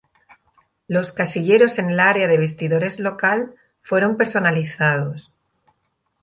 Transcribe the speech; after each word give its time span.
Los 0.87 1.11
casilleros 1.11 1.77
en 1.77 1.91
el 1.91 1.99
área 1.99 2.25
de 2.27 2.39
vestidores 2.39 2.99
local, 2.99 3.53
fueron 3.83 4.17
personalizados. 4.17 5.31